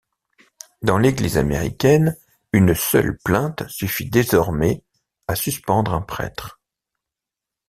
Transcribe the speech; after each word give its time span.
Dans 0.81 0.97
l'Église 0.97 1.37
américaine, 1.37 2.17
une 2.53 2.73
seule 2.73 3.19
plainte 3.23 3.69
suffit 3.69 4.09
désormais 4.09 4.83
à 5.27 5.35
suspendre 5.35 5.93
un 5.93 6.01
prêtre. 6.01 6.59